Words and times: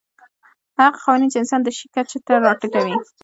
هغه 0.79 0.97
قوانین 1.03 1.29
چې 1.31 1.37
انسان 1.41 1.59
د 1.63 1.69
شي 1.77 1.85
کچې 1.95 2.19
ته 2.27 2.33
راټیټوي. 2.45 2.95